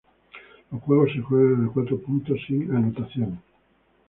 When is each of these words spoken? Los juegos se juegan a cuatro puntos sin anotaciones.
Los 0.71 0.81
juegos 0.81 1.11
se 1.13 1.21
juegan 1.21 1.65
a 1.67 1.71
cuatro 1.71 2.01
puntos 2.01 2.39
sin 2.47 2.75
anotaciones. 2.75 3.37